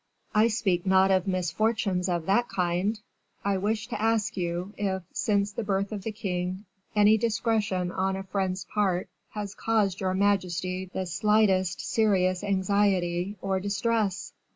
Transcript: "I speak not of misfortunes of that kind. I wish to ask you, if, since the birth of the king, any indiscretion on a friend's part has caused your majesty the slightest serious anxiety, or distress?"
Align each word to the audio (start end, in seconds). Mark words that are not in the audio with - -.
"I 0.33 0.47
speak 0.47 0.83
not 0.87 1.11
of 1.11 1.27
misfortunes 1.27 2.09
of 2.09 2.25
that 2.25 2.49
kind. 2.49 2.99
I 3.45 3.57
wish 3.57 3.87
to 3.89 4.01
ask 4.01 4.35
you, 4.35 4.73
if, 4.75 5.03
since 5.13 5.51
the 5.51 5.63
birth 5.63 5.91
of 5.91 6.01
the 6.01 6.11
king, 6.11 6.65
any 6.95 7.13
indiscretion 7.19 7.91
on 7.91 8.15
a 8.15 8.23
friend's 8.23 8.65
part 8.65 9.09
has 9.33 9.53
caused 9.53 9.99
your 10.01 10.15
majesty 10.15 10.89
the 10.91 11.05
slightest 11.05 11.81
serious 11.81 12.43
anxiety, 12.43 13.37
or 13.43 13.59
distress?" 13.59 14.33